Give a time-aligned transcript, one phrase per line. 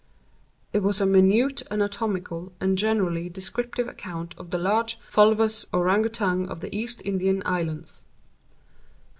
[0.73, 6.49] It was a minute anatomical and generally descriptive account of the large fulvous Ourang Outang
[6.49, 8.03] of the East Indian Islands.